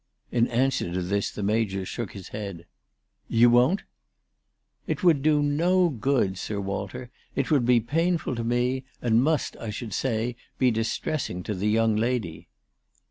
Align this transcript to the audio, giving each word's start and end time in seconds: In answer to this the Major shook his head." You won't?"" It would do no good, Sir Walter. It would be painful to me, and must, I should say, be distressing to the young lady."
In 0.31 0.47
answer 0.47 0.91
to 0.93 1.03
this 1.03 1.29
the 1.29 1.43
Major 1.43 1.85
shook 1.85 2.13
his 2.13 2.29
head." 2.29 2.65
You 3.27 3.51
won't?"" 3.51 3.83
It 4.87 5.03
would 5.03 5.21
do 5.21 5.43
no 5.43 5.89
good, 5.89 6.39
Sir 6.39 6.59
Walter. 6.59 7.11
It 7.35 7.51
would 7.51 7.67
be 7.67 7.79
painful 7.79 8.33
to 8.33 8.43
me, 8.43 8.83
and 8.99 9.21
must, 9.21 9.55
I 9.57 9.69
should 9.69 9.93
say, 9.93 10.37
be 10.57 10.71
distressing 10.71 11.43
to 11.43 11.53
the 11.53 11.69
young 11.69 11.95
lady." 11.95 12.47